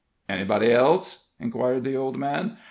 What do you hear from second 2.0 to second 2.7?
man.